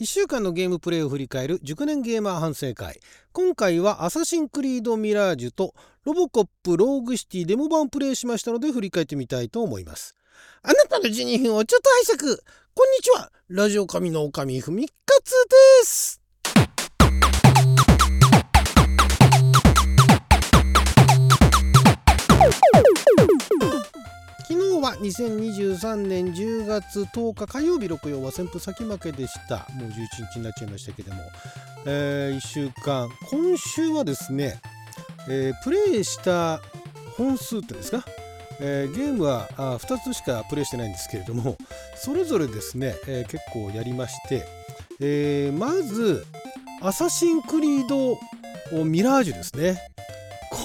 [0.00, 3.00] 1週間のゲームプレイを振り返る熟年ゲーマー反省会。
[3.32, 5.74] 今回はアサシンクリードミラージュと
[6.04, 10.14] ロボコップローグシティデモ版をプレイしましたので振り返ってみたいと思います。
[10.62, 12.40] あなたの12分をちょっと拝借。
[12.74, 13.32] こんにちは。
[13.48, 15.32] ラジオ神の狼ふみかつ
[15.82, 16.17] です。
[25.00, 29.66] 2023年10月10日火曜日6曜は旋風先負けでした。
[29.74, 31.20] もう11日になっちゃいましたけども、
[31.86, 34.60] えー、1週間今週はですね、
[35.28, 36.60] えー、プレイした
[37.16, 38.04] 本数ってですか、
[38.60, 41.56] えー、ゲームはあ2つしかプレイしてないんですけれども
[41.94, 44.44] それぞれですね、え結構やりまして、
[45.00, 46.24] えまず
[46.82, 48.18] アサシンクリード
[48.84, 49.80] ミラージュですね。
[50.50, 50.58] こ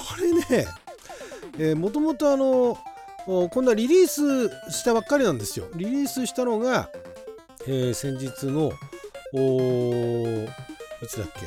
[1.58, 2.78] れねもともとあの
[3.26, 5.68] こんなリリースしたばっかりなんですよ。
[5.76, 6.90] リリースしたのが、
[7.68, 8.72] えー、先日の
[11.04, 11.46] いつだっけ？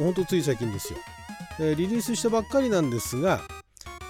[0.00, 0.98] もうほんとつい最近ですよ、
[1.60, 3.40] えー、リリースしたばっかりなんですが、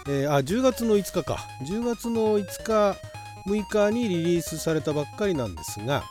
[0.09, 1.37] えー、あ10月の5日か
[1.69, 2.99] 10月の5日
[3.47, 6.05] 6日にリリースされたばっかりなんですが、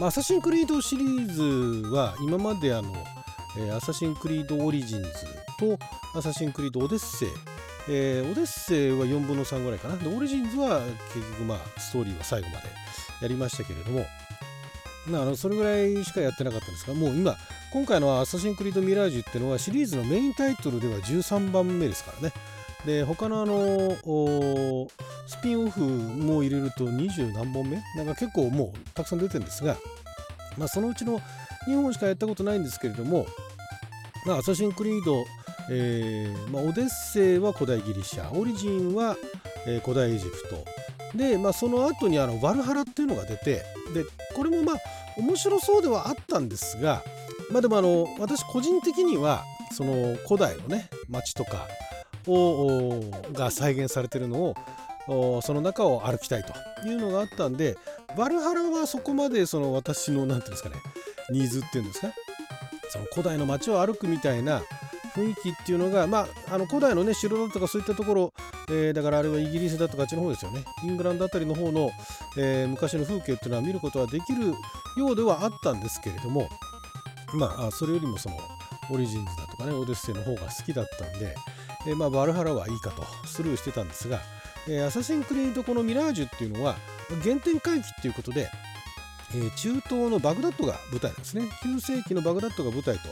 [0.00, 2.92] まあ、アサシンクリードシリーズは今まであの、
[3.56, 5.08] えー、アサシンクリードオリジンズ
[5.60, 5.78] と
[6.18, 7.28] アサシンクリードオデッセイ
[7.90, 9.96] えー、オデッセイは4分の3ぐらいかな。
[9.96, 10.82] で、オリジンズは
[11.14, 12.68] 結局まあ、ストーリーは最後まで
[13.22, 14.06] やりましたけれども、
[15.06, 17.36] まあ、のそれぐらいしかやってなかったんですが、もう今、
[17.72, 22.34] 今回のアサシンクリードミラージュっていうのはシリーズのメインタイトルでは13番目ですからね。
[22.84, 24.88] で、他のあの、
[25.26, 27.82] スピンオフも入れると20何本目？
[27.96, 29.76] なんか結構もうたくさん出てるんですが、
[30.56, 31.20] まあ、そのうちの
[31.66, 33.26] 2本しかやったことないんですけれども、
[34.26, 35.24] まあ、アサシンクリード
[35.70, 39.16] えーまあ、オデッセイは古代ギリシャオリジンは、
[39.66, 40.64] えー、古代エジプト。
[41.16, 43.62] で、まあ、その後にあのバルハラっていうのが出て
[43.94, 44.76] でこれもまあ
[45.16, 47.02] 面白そうではあったんですが、
[47.50, 51.66] まあ、でもあの私個人的にはその古代のね街とか
[52.26, 53.00] を
[53.32, 54.54] が再現されてるの
[55.06, 57.78] をその中を歩きたいというのがあったんで
[58.16, 60.76] バルハラはそこまでその私の何て言うんですかね
[61.30, 62.08] ニーズっていうんですか
[62.90, 64.62] その古代の街を歩くみたいな
[65.18, 68.32] 雰囲気っていうのが、まあ、あの古代のね城だとかそういったところ、
[68.68, 70.64] えー、だからあれはイギリスだとかあっちの方ですよね。
[70.84, 71.90] イングランドあたりの方の、
[72.36, 74.54] えー、昔の風景っていうのは見ることはできる
[74.96, 76.48] ようではあったんですけれども
[77.34, 78.36] まあそれよりもその
[78.90, 81.34] オリジンズだとかねオデッセイの方が好きだったんで、
[81.86, 84.20] えー、まあバルハラはいいかとスルーしてたんですが、
[84.68, 86.76] えー、アサシンクリードこのミラージュっていうのは
[87.22, 88.50] 原点回帰っていうことで、
[89.34, 91.42] えー、中東のバグダッドが舞台なんですね。
[91.62, 93.08] 9世紀のバグダッドが舞台と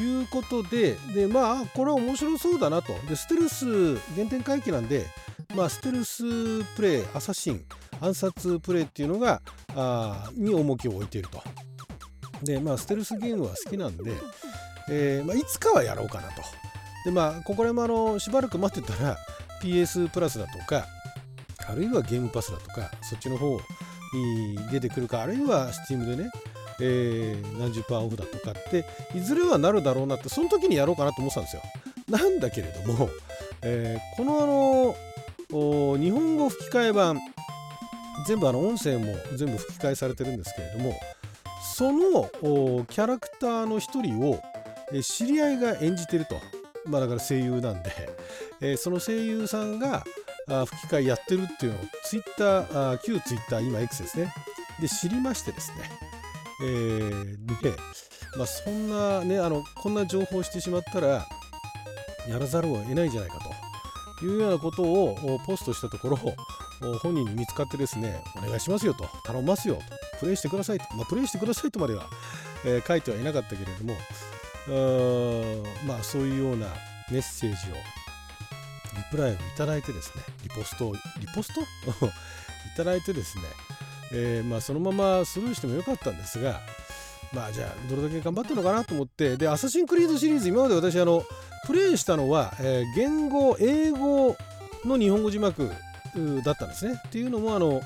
[0.00, 2.92] いうことで、で、まあ、これは面白そうだなと。
[3.08, 5.06] で、ステルス、原点回帰なんで、
[5.54, 7.64] まあ、ステルスプレイ、アサシン、
[8.00, 9.40] 暗殺プレイっていうのが、
[9.76, 11.42] あに重きを置いていると。
[12.42, 14.12] で、まあ、ステルスゲームは好きなんで、
[14.88, 16.42] えーまあ、いつかはやろうかなと。
[17.04, 19.16] で、まあ、ここら辺もあの、しばらく待ってたら、
[19.62, 20.86] PS プラスだとか、
[21.66, 23.58] あるいはゲームパスだとか、そっちの方
[24.12, 26.30] に出てくるか、あるいは Steam でね、
[26.80, 31.62] えー、何十パーオフだとかっていずれはなるだろうなってその時にやろうかなと思ってたんですよ。
[32.08, 33.08] なんだけれども、
[33.62, 34.94] えー、このあの
[35.98, 37.18] 日本語吹き替え版
[38.26, 40.94] 全部あの音声も全部吹き替えされてるんですけれども
[41.76, 42.30] その
[42.86, 44.40] キャラクターの一人を、
[44.92, 46.36] え知り合いが演じてると、
[46.84, 47.90] まあ、だから声優なんで、
[48.60, 50.04] えー、その声優さんが
[50.48, 54.32] あ吹き替えやってるっていうのをツイッター旧ツイッター今 X ですね。
[54.80, 56.13] で知りましてですね。
[56.62, 57.72] えー、で、
[58.36, 61.26] まあ、そんなねあのこんな情報をしてしまったら
[62.28, 63.64] やらざるを得ないんじゃないかと。
[64.22, 66.16] いうようなことをポストしたところ
[67.02, 69.08] 本人に見つかってですねお願いしますよと。
[69.24, 69.82] 頼みますよと。
[70.20, 72.08] プレイしてくださいと、まあ、プレイしてくださいとまでは、
[72.64, 73.94] えー、書いてはいなかったけれども
[75.86, 76.68] まあそういうような
[77.10, 77.74] メッセージを
[78.96, 81.60] リプライをいただいてですねリポストリポスト？
[82.06, 83.44] いただいてですね
[84.16, 86.60] えー、まあ、そのままスルーしてもよかったんですが
[87.32, 91.24] まあじゃあどれだけ頑張ってるのかなと思ってでアサシンクリードシリーズ今まで私あの
[91.66, 94.36] プレイしたのは、えー、言語英語
[94.84, 95.68] の日本語字幕
[96.44, 97.80] だったんですねっていうのもあの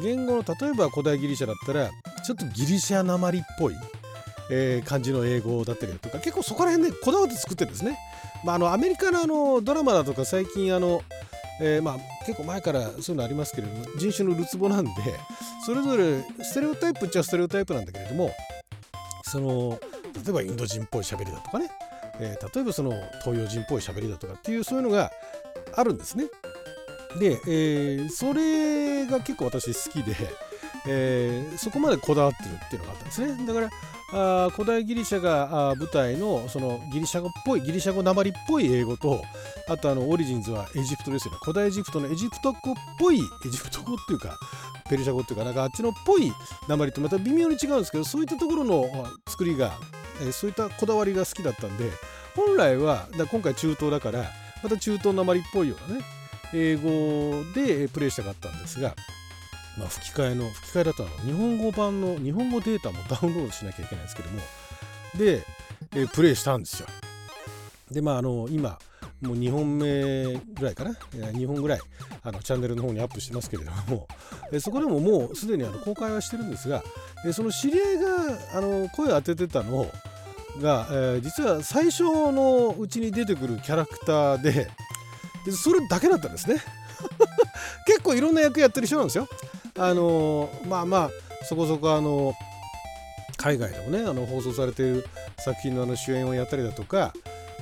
[0.00, 1.90] 言語の例えば古代ギリシャだったら
[2.24, 3.76] ちょっとギリシャなまりっぽい、
[4.50, 7.98] えー、感じの英語だったりだとか結構そこら辺でこだわって作ってるんですね。
[8.44, 11.02] まあ、あのアメリカのあのドラマだとか最近あの
[11.60, 14.90] えー、まあ、結構前からそういうのありますけれども人種のるつぼなんで
[15.64, 18.32] それぞれステレオタイプっちゃステレオタイプなんだけれども
[19.22, 19.78] その
[20.24, 21.70] 例えばインド人っぽい喋りだとかね、
[22.20, 22.92] えー、例えばその
[23.24, 25.10] 東洋人っぽい喋りだとかっていうそういうのが
[25.76, 26.26] あるんですね。
[27.18, 30.16] で、えー、それが結構私好きで、
[30.88, 33.70] えー、そこまでこだわってるっていうのがあったんですねだから
[34.12, 39.22] あ古代ギリシャが舞台のそのギリシャ語っぽいギリシャ語なまりっぽい英語と
[39.68, 41.38] あとあのオリジンズはエジプトですよね。
[41.42, 44.38] 古代エジプトのエジプト語っぽいエジプト語っていうか
[44.88, 46.32] ペルシャ語っていうかなんかあっちのっぽい
[46.68, 49.72] なまりとまた微妙に違うんですけどそういったところの作りが、
[50.20, 51.90] えー、そういったこだわりが好きだったんで
[52.36, 54.24] 本来はだ今回中東だから
[54.62, 56.04] また中東なまりっぽいようなね
[56.52, 58.94] 英語でプレイしたかったんですが、
[59.78, 61.16] まあ、吹き替えの吹き替えだとあの。
[61.24, 64.40] 日本語版の日本語データもダウンロードしなきゃいけないんですけども。
[65.16, 65.44] で、
[65.94, 66.88] えプレイしたんですよ。
[67.90, 68.78] でまああの今
[69.20, 70.92] もう2本目ぐらいかな。
[71.12, 71.80] 2本ぐらい
[72.22, 74.06] あのチャンネルの方にアップしてますけれども。
[74.52, 76.82] えそこでももうすでにあの公開はしてるんですが
[77.26, 78.08] えその知り合いが
[78.54, 79.86] あの声を当ててたの
[80.60, 84.68] が、えー、実は最初のうちに出てくるキャラクターで
[85.44, 86.56] でそれだけだったんですね。
[87.86, 89.28] 結構いろんな役やってる人なんですよ。
[89.76, 91.10] あのまあまあ
[91.44, 92.34] そこそこあの
[93.36, 95.04] 海外でもねあの放送されている
[95.38, 97.12] 作品のあの主演をやったりだとか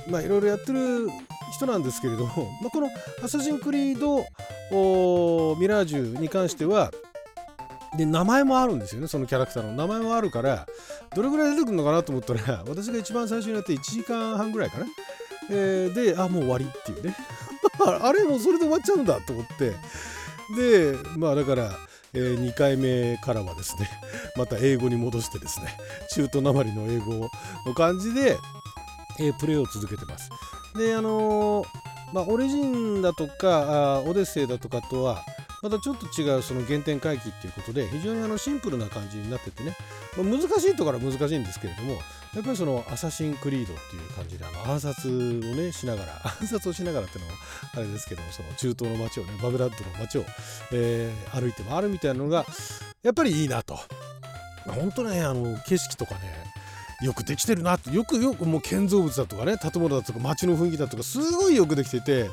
[0.07, 1.09] まあいろいろやってる
[1.51, 2.89] 人なんですけれども、まあ、この
[3.23, 4.17] 「アサシンクリード
[5.59, 6.91] ミラージュ」に関しては
[7.97, 9.73] で名前もあるんですよねそのキャラクターの。
[9.73, 10.65] 名前もあるから
[11.15, 14.85] どれぐらい出てくるのかなと思ったら私が一番最初にやって1時間半ぐらいかな、
[15.51, 17.15] えー、であもう終わりっていうね。
[18.01, 19.73] あれもうそれで終わっちゃうんだと思って。
[20.55, 21.71] でまあだから、
[22.13, 23.89] えー、2回目からはですね
[24.37, 25.77] また英語に戻してですね
[26.11, 27.29] 中途なまりの英語
[27.65, 28.37] の感じで、
[29.19, 30.29] えー、プレーを続けてます。
[30.77, 31.67] であのー、
[32.13, 35.23] まあオリジンだとかオデッセイだとかとは
[35.63, 39.77] またちょっと違うその原点回帰っていうことで非常にあのシンプルな感じになっててね、
[40.17, 41.93] まあ、難しいところは難しいんですけれども
[42.35, 47.37] やっぱりそのアサシンクリードっていう感じであの暗殺をねしながら 暗殺をしながらっていうのは
[47.75, 50.25] あれですけどもその中東の街をねバグダッドの街を、
[50.73, 52.45] えー、歩いて回るみたいなのが
[53.01, 53.79] やっぱりいいなと。
[54.65, 56.42] 本当ねあの景色とかね
[57.03, 62.29] よくできてるなってよくよくもう建造物だとかね建物だとか街の雰囲気だとかすごいよくできてて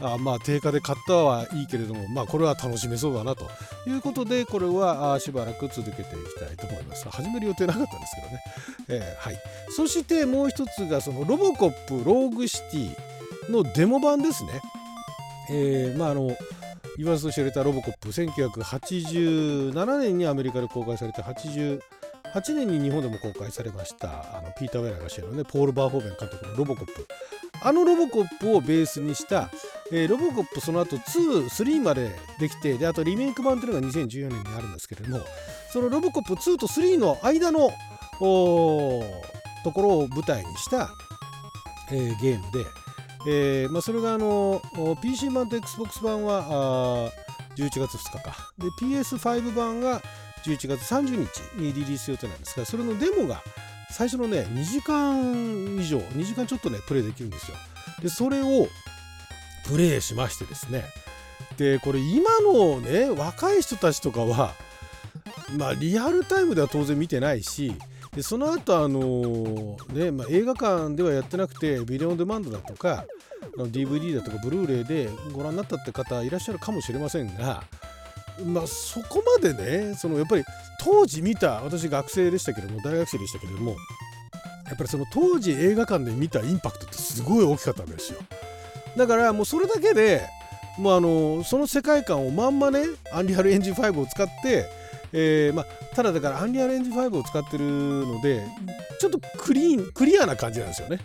[0.00, 3.48] あまあ定価で買ったはいいけれどもまあこれは楽しめそうだなと。
[3.86, 6.06] いうことでこれはしばらく続けていき
[6.40, 7.08] たいと思います。
[7.08, 9.38] 始める予定なかったんですけどね、えー、はい。
[9.70, 14.60] そしてもう一つがそのロボコップローグシティのデモ版ですね。
[15.50, 16.34] えー、まああの
[16.96, 21.80] 言わずと知られたロボコップ1987年にアメリカで公開されて80
[22.34, 27.06] 8年に日本でも公開されましたあのピーター・ウェラーが主演のねポール・バーホーベン監督のロボコップ。
[27.62, 29.48] あのロボコップをベースにした、
[29.90, 35.24] えー、ロボコップその後2、3までできてであとリメイク版というのが2014年にあるんですけれども
[35.72, 37.70] そのロボコップ2と3の間の
[38.18, 40.90] ところを舞台にした、
[41.90, 42.64] えー、ゲームで、
[43.28, 44.60] えーまあ、それがあの
[45.00, 47.10] PC 版と XBOX 版はあ
[47.56, 48.52] 11月2日か。
[48.58, 50.02] で PS5 版が
[50.44, 53.42] 11月30日にリリース予定なんですがそれのデモが
[53.90, 57.56] 最初のね2時間以上2時間ちょっとねプレイできるんですよ。
[58.02, 58.66] でそれを
[59.66, 60.84] プレイしましてですね。
[61.56, 64.54] でこれ今のね若い人たちとかは
[65.56, 67.74] まあリアルタイムでは当然見てないし
[68.14, 73.04] でその後あのね、まあ、映画館ではやってなくてビデオデマンドだとか
[73.56, 77.62] DVD だとかブルーレイでご覧になったって方いらっしゃるかもしれませんが
[78.42, 80.44] まあそこまでねそのやっぱり
[80.80, 83.76] 当時見た私学生でしたけども大学生でしたけれども
[84.66, 88.18] やっぱりその当時映画館で見たインパクトってすごい大きかったわけですよ。
[88.96, 90.22] だからもうそれだけで
[90.78, 94.66] もうあのその世界観をまんまねアンリアルエンジン5を使って
[95.16, 98.44] えーまあ、ただだからアンリアルエンジン5を使ってるので
[98.98, 100.98] ちょっとクリーンクリアな感じなんですよね。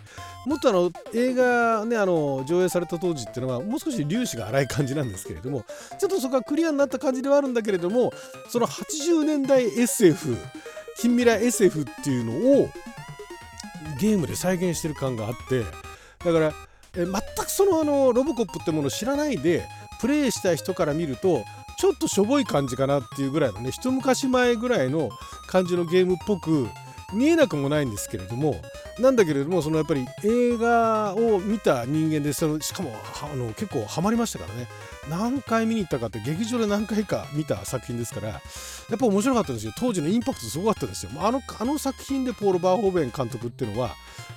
[0.46, 5.64] もっとあの映画ねあの上映された当時っていうのはもう少し粒子が荒い感じなんですけれども
[5.98, 8.12] ちょっとそこはクリアになった感じではあるんだけれども
[8.48, 10.34] その80年代 SF
[10.96, 12.70] 近未来 SF っていうのを
[14.00, 15.62] ゲームで再現してる感があって
[16.24, 16.52] だから
[16.96, 19.66] え全くそのあのロボコップってものを知らないで
[20.00, 21.44] プレイした人から見ると
[21.80, 25.08] ちょっとしょぼい感じかなっていうぐらいのね一昔前ぐらいの
[25.46, 26.68] 感じのゲームっぽく
[27.14, 28.60] 見えなくもないんですけれども
[28.98, 34.68] なんだけれどもそのやっぱり映画を見た人間でそのしかもあの結構ハマりましたからね。
[35.08, 38.40] 何回見に行ったかって劇場で何回か見た作品ですからや
[38.94, 39.72] っぱ面白かったんですよ。
[39.78, 41.12] 当時のインパクトすごかったですよ。
[41.16, 43.94] あのあの作品でポール・バーホーベン監督っていうのは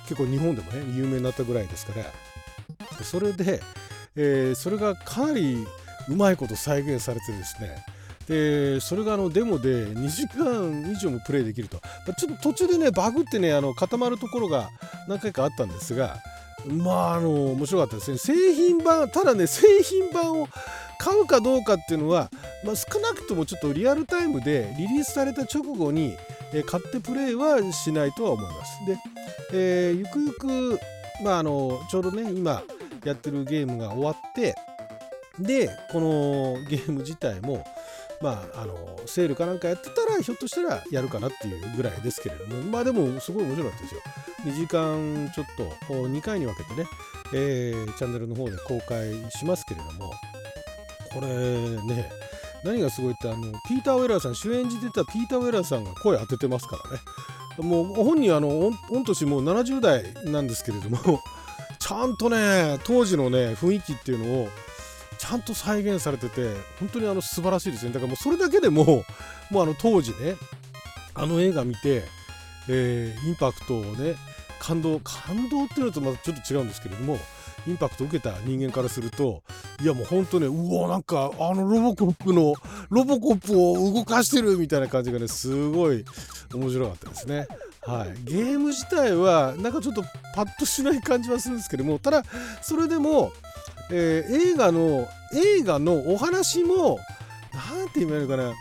[0.08, 2.06] 結構日本でもね有名になったぐらいですから。
[3.04, 3.60] それで、
[4.16, 5.66] えー、それがかなり
[6.08, 7.84] うまいこと再現されてですね。
[8.28, 11.80] でそれがあのデモで2時間以上もプレイできると。
[12.16, 14.70] ちょっと途中でねバグってねあの固まるところが
[15.08, 16.16] 何回かあったんですが
[16.66, 18.18] まああの面白かったですね。
[18.18, 20.48] 製品版ただね製品版を
[20.98, 22.30] 買うかどうかっていうのは
[22.64, 26.16] まあ、少なくともちょっとリアルタイムでリリースされた直後に、
[26.52, 28.86] え、買ってプレイはしないとは思います。
[28.86, 28.96] で、
[29.52, 30.80] えー、ゆくゆく、
[31.22, 32.62] まあ、あのちょうどね今
[33.04, 34.54] やってるゲームが終わって
[35.38, 37.64] でこのゲーム自体も
[38.20, 38.74] まあ、あの
[39.04, 44.00] セールかなんかやってたらひょっとしたらやるかなっていうぐらいですけれどもまあでもすごい面白かったですよ。
[44.44, 46.86] 2時間ちょっと2回に分けてね、
[47.34, 50.12] えー、チャンネルの方で公開しますけれども
[51.12, 51.26] これ
[51.94, 52.10] ね
[52.62, 57.00] 何がすごいってあのピーター・ウェラーさん主演じてたピーター・ウェラーさんが声当ててますからね。
[57.58, 61.20] もう本人あの御年もう70代なんですけれども
[61.78, 64.48] ちゃんとね当時のね雰囲気っていうのを
[65.18, 69.04] ちゃんと再現されてて本当にあの素晴らしいですねだからもうそれだけでも
[69.50, 70.36] もうあの当時ね
[71.14, 72.02] あの映画見て、
[72.68, 74.16] えー、インパクトをね
[74.58, 77.18] 感動感動っていうのとまたちょっと違うんですけれども
[77.66, 79.42] インパクトを受けた人間からすると
[79.82, 82.54] いやもうほんとねうわなんかあのロボコップの
[82.90, 86.04] ロボコップを動かしてるみたいな感じがねすごい
[86.52, 87.48] 面白かったですね。
[87.86, 90.02] はい、ゲーム自体はなんかちょっと
[90.34, 92.22] パッとしない感じはするんですけどもただ
[92.62, 93.30] それでも、
[93.90, 96.98] えー、映画の映画のお話も
[97.52, 98.52] 何て言えばいいのかな。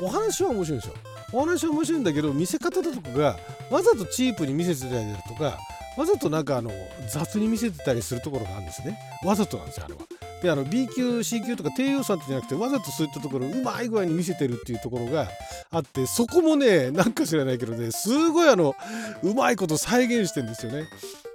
[0.00, 0.94] お話は面白いんですよ
[1.32, 3.36] お話は面白いんだけど見せ方だとかが
[3.70, 5.58] わざとチープに見せてたりだとか
[5.96, 6.70] わざとなんかあの
[7.10, 8.98] 雑に見せてたりするところがあるんですね。
[9.24, 10.00] わざとなんですよあれは。
[10.42, 15.28] であの B 級 C 級とか低予算ってじゃなくてわざとそういったところをうまい具合に見せてるっていうところが
[15.70, 18.76] あってそこもねなんか知らないけどねすごいあの
[19.22, 20.84] うまいこと再現してんですよね。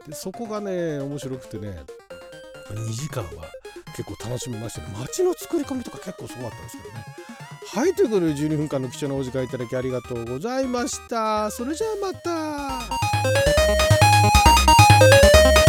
[0.08, 1.80] でそこがね面白くてね。
[2.74, 3.46] 2時間は
[3.96, 4.88] 結構楽しみましたね。
[5.00, 7.06] 街の作り込みとか結構すごかったんですけどね。
[7.74, 11.50] はいということで12分間の貴重なお時間いただきありがとうございました。
[11.51, 13.12] それじゃあまた。
[15.01, 15.61] Thank you.